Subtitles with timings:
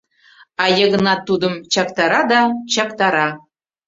[0.63, 2.39] А Йыгнат тудым чактара да
[2.73, 3.27] чактара.